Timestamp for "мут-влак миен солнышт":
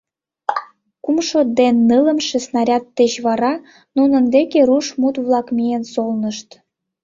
5.01-6.49